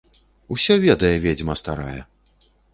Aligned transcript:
Усё 0.55 0.77
ведае 0.85 1.13
ведзьма 1.27 1.59
старая. 1.63 2.01